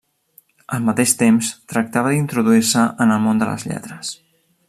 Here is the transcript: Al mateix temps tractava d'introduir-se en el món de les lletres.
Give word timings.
Al 0.77 0.85
mateix 0.87 1.13
temps 1.19 1.51
tractava 1.73 2.15
d'introduir-se 2.15 2.87
en 3.07 3.17
el 3.17 3.23
món 3.27 3.43
de 3.43 3.51
les 3.51 3.67
lletres. 3.71 4.15